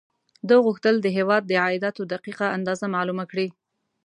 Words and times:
ده 0.47 0.55
غوښتل 0.65 0.95
د 1.01 1.07
هېواد 1.17 1.43
د 1.47 1.51
عایداتو 1.63 2.01
دقیق 2.13 2.39
اندازه 2.57 2.85
معلومه 2.95 3.23
کړي. 3.31 3.47